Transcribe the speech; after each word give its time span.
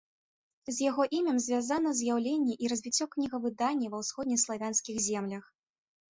З 0.67 0.73
яго 0.83 1.03
імем 1.17 1.37
звязана 1.47 1.89
з'яўленне 1.99 2.55
і 2.67 2.71
развіццё 2.73 3.07
кнігавыдання 3.15 3.91
ва 3.91 3.99
ўсходнеславянскіх 4.05 4.95
землях. 5.09 5.45